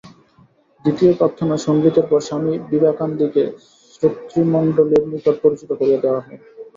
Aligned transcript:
দ্বিতীয় 0.85 1.11
প্রার্থনা 1.19 1.55
সঙ্গীতের 1.67 2.05
পর 2.09 2.19
স্বামী 2.27 2.53
বিবেকান্দিকে 2.69 3.43
শ্রোতৃমণ্ডলীর 3.93 5.03
নিকট 5.11 5.35
পরিচিত 5.43 5.69
করিয়া 5.79 5.99
দেওয়া 6.03 6.21
হয়। 6.25 6.39